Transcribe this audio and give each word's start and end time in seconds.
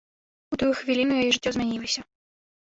У 0.55 0.57
тую 0.63 0.69
хвіліну 0.79 1.19
яе 1.19 1.27
жыццё 1.35 1.53
змянілася. 1.59 2.01